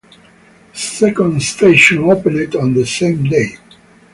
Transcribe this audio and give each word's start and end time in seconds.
The 0.73 0.79
second 0.79 1.43
station 1.43 2.05
opened 2.05 2.55
on 2.55 2.73
the 2.73 2.87
same 2.87 3.23
day. 3.25 3.55